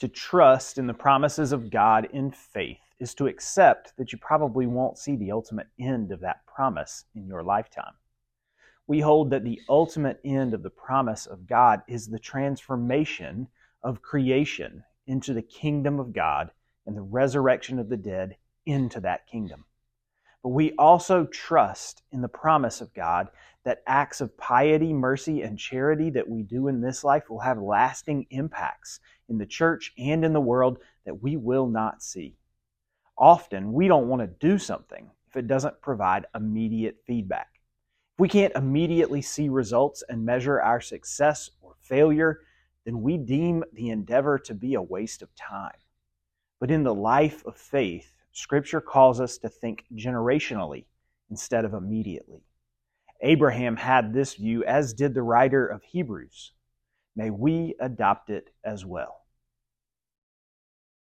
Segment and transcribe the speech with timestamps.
[0.00, 4.66] To trust in the promises of God in faith is to accept that you probably
[4.66, 7.94] won't see the ultimate end of that promise in your lifetime.
[8.86, 13.48] We hold that the ultimate end of the promise of God is the transformation
[13.82, 16.50] of creation into the kingdom of God
[16.84, 18.36] and the resurrection of the dead
[18.66, 19.64] into that kingdom.
[20.42, 23.28] But we also trust in the promise of God
[23.64, 27.58] that acts of piety, mercy, and charity that we do in this life will have
[27.58, 32.36] lasting impacts in the church and in the world that we will not see.
[33.18, 37.48] Often, we don't want to do something if it doesn't provide immediate feedback.
[38.14, 42.40] If we can't immediately see results and measure our success or failure,
[42.84, 45.76] then we deem the endeavor to be a waste of time.
[46.60, 50.84] But in the life of faith, Scripture calls us to think generationally
[51.30, 52.42] instead of immediately.
[53.22, 56.52] Abraham had this view, as did the writer of Hebrews.
[57.16, 59.22] May we adopt it as well.